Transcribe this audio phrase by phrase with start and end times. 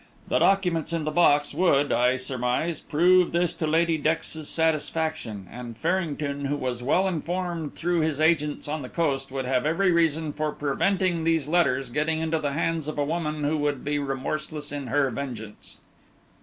[0.29, 5.77] The documents in the box would, I surmise, prove this to Lady Dex's satisfaction, and
[5.77, 10.33] Farrington, who was well informed through his agents on the Coast, would have every reason
[10.33, 14.71] for preventing these letters getting into the hands of a woman who would be remorseless
[14.71, 15.77] in her vengeance."